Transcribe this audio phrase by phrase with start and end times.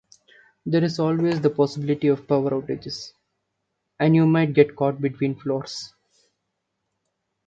[0.65, 3.13] There’s always the possibility of power outages,
[3.99, 5.93] and you might get caught between floors.